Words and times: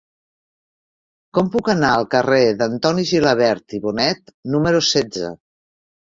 Com 1.37 1.51
puc 1.55 1.69
anar 1.73 1.91
al 1.97 2.05
carrer 2.15 2.39
d'Antoni 2.63 3.05
Gilabert 3.11 3.77
i 3.81 3.83
Bonet 3.85 4.35
número 4.57 4.83
setze? 4.91 5.33